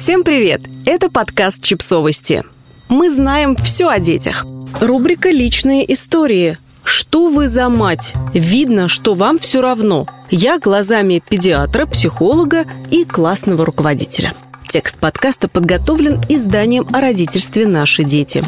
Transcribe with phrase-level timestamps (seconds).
[0.00, 0.60] Всем привет!
[0.86, 2.44] Это подкаст «Чипсовости».
[2.88, 4.46] Мы знаем все о детях.
[4.80, 6.56] Рубрика «Личные истории».
[6.84, 8.14] Что вы за мать?
[8.32, 10.06] Видно, что вам все равно.
[10.30, 14.34] Я глазами педиатра, психолога и классного руководителя.
[14.68, 18.44] Текст подкаста подготовлен изданием о родительстве «Наши дети».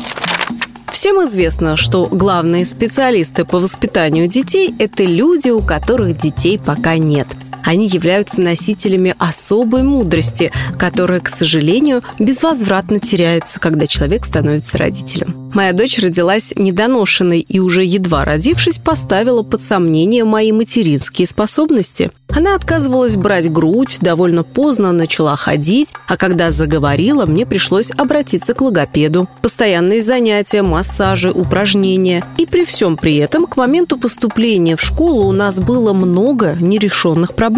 [0.93, 7.27] Всем известно, что главные специалисты по воспитанию детей– это люди, у которых детей пока нет–
[7.65, 15.51] они являются носителями особой мудрости, которая, к сожалению, безвозвратно теряется, когда человек становится родителем.
[15.53, 22.11] Моя дочь родилась недоношенной и уже едва родившись поставила под сомнение мои материнские способности.
[22.29, 28.61] Она отказывалась брать грудь, довольно поздно начала ходить, а когда заговорила, мне пришлось обратиться к
[28.61, 29.29] логопеду.
[29.43, 32.25] Постоянные занятия, массажи, упражнения.
[32.39, 37.34] И при всем при этом к моменту поступления в школу у нас было много нерешенных
[37.34, 37.50] проблем.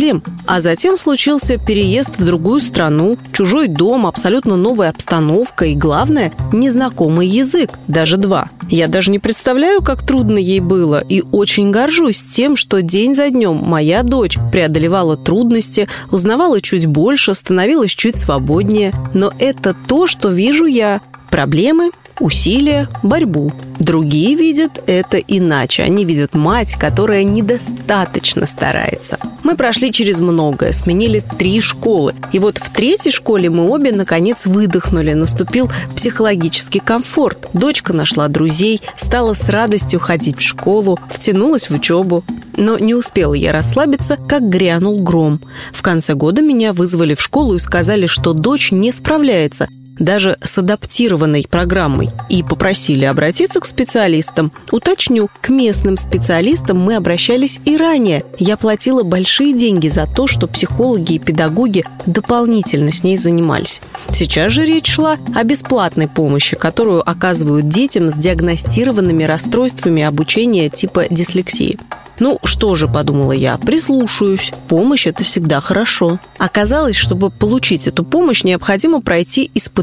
[0.46, 7.26] А затем случился переезд в другую страну, чужой дом, абсолютно новая обстановка и, главное, незнакомый
[7.26, 8.48] язык, даже два.
[8.68, 13.28] Я даже не представляю, как трудно ей было, и очень горжусь тем, что день за
[13.30, 18.92] днем моя дочь преодолевала трудности, узнавала чуть больше, становилась чуть свободнее.
[19.14, 21.00] Но это то, что вижу я.
[21.30, 23.52] Проблемы, усилия, борьбу.
[23.78, 25.82] Другие видят это иначе.
[25.82, 29.18] Они видят мать, которая недостаточно старается.
[29.42, 32.14] Мы прошли через многое, сменили три школы.
[32.32, 35.14] И вот в третьей школе мы обе, наконец, выдохнули.
[35.14, 37.48] Наступил психологический комфорт.
[37.54, 42.22] Дочка нашла друзей, стала с радостью ходить в школу, втянулась в учебу.
[42.56, 45.40] Но не успела я расслабиться, как грянул гром.
[45.72, 50.58] В конце года меня вызвали в школу и сказали, что дочь не справляется, даже с
[50.58, 54.52] адаптированной программой, и попросили обратиться к специалистам.
[54.70, 58.24] Уточню, к местным специалистам мы обращались и ранее.
[58.38, 63.80] Я платила большие деньги за то, что психологи и педагоги дополнительно с ней занимались.
[64.10, 71.06] Сейчас же речь шла о бесплатной помощи, которую оказывают детям с диагностированными расстройствами обучения типа
[71.10, 71.78] дислексии.
[72.18, 74.52] Ну, что же, подумала я, прислушаюсь.
[74.68, 76.18] Помощь– это всегда хорошо.
[76.38, 79.81] Оказалось, чтобы получить эту помощь, необходимо пройти испытание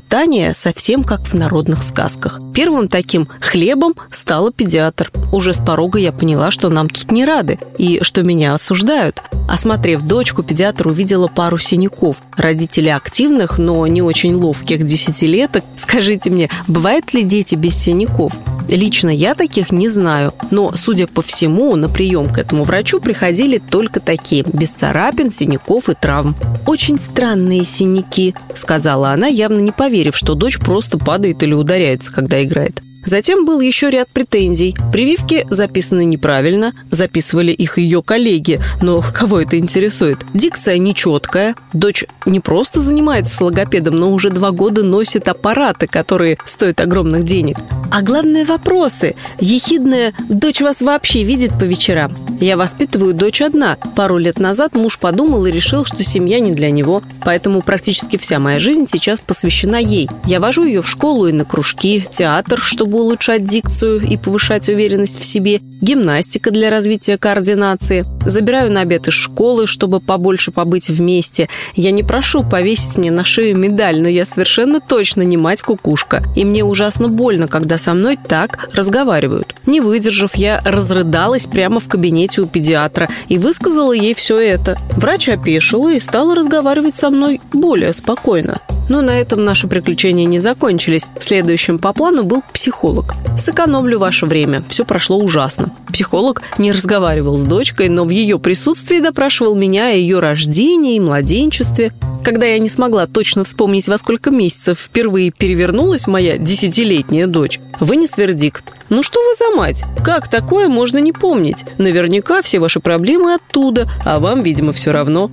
[0.54, 2.40] совсем как в народных сказках.
[2.54, 5.12] Первым таким хлебом стала педиатр.
[5.32, 9.22] Уже с порога я поняла, что нам тут не рады и что меня осуждают.
[9.48, 12.22] Осмотрев дочку, педиатр увидела пару синяков.
[12.36, 15.64] Родители активных, но не очень ловких десятилеток.
[15.76, 18.34] Скажите мне, бывают ли дети без синяков?
[18.70, 23.58] Лично я таких не знаю, но, судя по всему, на прием к этому врачу приходили
[23.58, 26.36] только такие, без царапин, синяков и травм.
[26.68, 32.44] «Очень странные синяки»,— сказала она, явно не поверив, что дочь просто падает или ударяется, когда
[32.44, 32.82] играет.
[33.10, 34.76] Затем был еще ряд претензий.
[34.94, 40.20] Прививки записаны неправильно, записывали их ее коллеги, но кого это интересует?
[40.36, 41.56] Дикция нечеткая.
[41.74, 47.26] Дочь не просто занимается с логопедом, но уже два года носит аппараты, которые стоят огромных
[47.26, 47.58] денег.
[47.90, 49.16] А главное вопросы.
[49.40, 53.78] Ехидная «Дочь вас вообще видит по вечерам?» Я воспитываю дочь одна.
[53.96, 57.02] Пару лет назад муж подумал и решил, что семья не для него.
[57.26, 60.10] Поэтому практически вся моя жизнь сейчас посвящена ей.
[60.26, 65.20] Я вожу ее в школу и на кружки, театр, чтобы улучшать дикцию и повышать уверенность
[65.20, 68.06] в себе, гимнастика для развития координации.
[68.26, 71.50] Забираю на обед из школы, чтобы побольше побыть вместе.
[71.76, 76.24] Я не прошу повесить мне на шею медаль, но я совершенно точно не мать-кукушка.
[76.38, 79.56] И мне ужасно больно, когда со мной так разговаривают.
[79.66, 84.78] Не выдержав, я разрыдалась прямо в кабинете у педиатра и высказала ей все это.
[84.98, 88.60] Врач опешила и стала разговаривать со мной более спокойно.
[88.90, 91.08] Но на этом наши приключения не закончились.
[91.20, 93.14] Следующим по плану был психолог.
[93.38, 94.64] Сэкономлю ваше время.
[94.68, 95.72] Все прошло ужасно.
[95.94, 101.00] Психолог не разговаривал с дочкой, но в ее присутствии допрашивал меня о ее рождении и
[101.00, 101.94] младенчестве.
[102.24, 108.18] Когда я не смогла точно вспомнить, во сколько месяцев впервые перевернулась моя десятилетняя дочь, вынес
[108.18, 108.74] вердикт.
[108.90, 109.86] Ну что вы за мать?
[110.04, 111.64] Как такое можно не помнить?
[111.78, 115.30] Наверняка все ваши проблемы оттуда, а вам, видимо, все равно.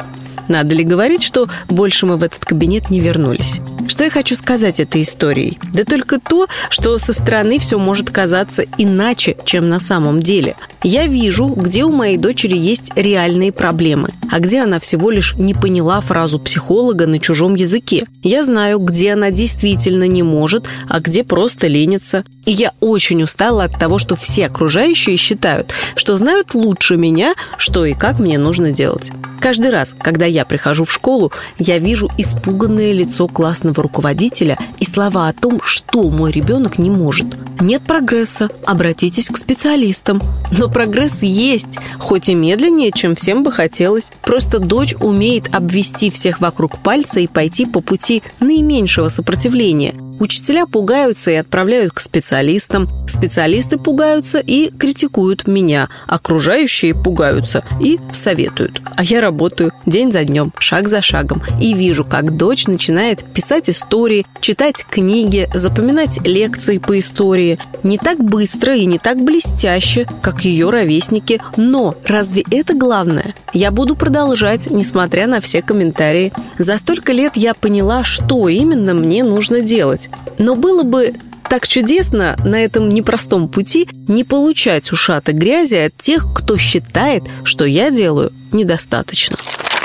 [0.48, 3.60] Надо ли говорить, что больше мы в этот кабинет не вернулись?
[3.88, 5.58] Что я хочу сказать этой историей?
[5.72, 10.56] Да только то, что со стороны все может казаться иначе, чем на самом деле.
[10.82, 15.54] Я вижу, где у моей дочери есть реальные проблемы, а где она всего лишь не
[15.54, 18.06] поняла фразу психолога на чужом языке.
[18.22, 22.24] Я знаю, где она действительно не может, а где просто ленится.
[22.46, 27.84] И я очень устала от того, что все окружающие считают, что знают лучше меня, что
[27.84, 29.12] и как мне нужно делать.
[29.40, 35.28] Каждый раз, когда я прихожу в школу, я вижу испуганное лицо классного руководителя и слова
[35.28, 37.26] о том, что мой ребенок не может.
[37.60, 40.22] Нет прогресса, обратитесь к специалистам.
[40.52, 44.12] Но прогресс есть, хоть и медленнее, чем всем бы хотелось.
[44.22, 51.30] Просто дочь умеет обвести всех вокруг пальца и пойти по пути наименьшего сопротивления– Учителя пугаются
[51.30, 52.88] и отправляют к специалистам.
[53.06, 55.88] Специалисты пугаются и критикуют меня.
[56.06, 58.80] Окружающие пугаются и советуют.
[58.96, 61.42] А я работаю день за днем, шаг за шагом.
[61.60, 67.58] И вижу, как дочь начинает писать истории, читать книги, запоминать лекции по истории.
[67.82, 71.42] Не так быстро и не так блестяще, как ее ровесники.
[71.58, 73.34] Но разве это главное?
[73.52, 76.32] Я буду продолжать, несмотря на все комментарии.
[76.58, 80.38] За столько лет я поняла, что именно мне нужно делать делать.
[80.38, 81.14] Но было бы
[81.48, 87.64] так чудесно на этом непростом пути не получать ушаты грязи от тех, кто считает, что
[87.64, 89.36] я делаю недостаточно.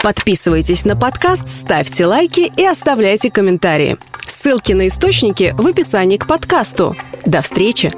[0.03, 3.97] Подписывайтесь на подкаст, ставьте лайки и оставляйте комментарии.
[4.25, 6.95] Ссылки на источники в описании к подкасту.
[7.25, 7.91] До встречи!